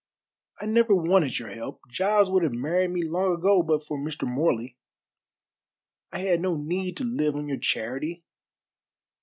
[0.59, 1.81] "I never wanted your help.
[1.91, 4.27] Giles would have married me long ago but for Mr.
[4.27, 4.75] Morley.
[6.11, 8.23] I had no need to live on your charity.